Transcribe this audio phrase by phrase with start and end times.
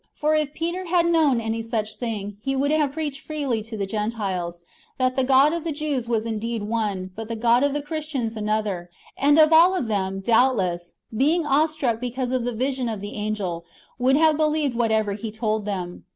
[0.15, 3.85] For if Peter had known any such thing, he would have preached freely to the
[3.85, 4.63] Gentiles,
[4.97, 8.35] that the God of the Jews was indeed one, but the God of the Christians
[8.35, 12.99] another; and all of them, doubt less, being awe struck because of the vision of
[12.99, 13.63] the angel,
[13.99, 16.05] would have believed whatever he told them.